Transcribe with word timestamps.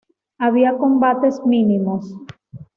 Había 0.45 0.79
combates 0.83 1.35
mínimos. 1.45 2.03